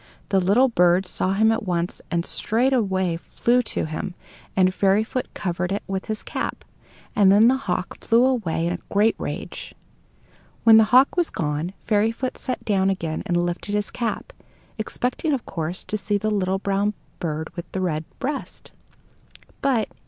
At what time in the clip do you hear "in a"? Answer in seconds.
8.65-8.79